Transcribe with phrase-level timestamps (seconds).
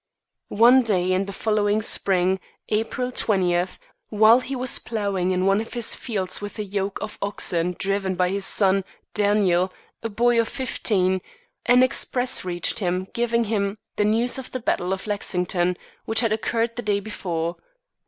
[0.49, 3.77] One day in the following spring, April twentieth,
[4.09, 8.15] while he was ploughing in one of his fields with a yoke of oxen driven
[8.15, 8.83] by his son,
[9.13, 11.21] Daniel, a boy of fifteen,
[11.67, 16.31] an express reached him giving him the news of the battle of Lexington, which had
[16.33, 17.57] occurred the day before.